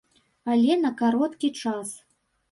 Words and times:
Але 0.53 0.77
на 0.85 0.91
кароткі 1.01 1.49
час. 1.61 1.91